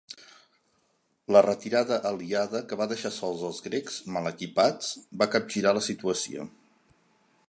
[1.35, 4.91] La retirada aliada que va deixar sols als grecs mal equipats,
[5.23, 6.49] va capgirar la situació.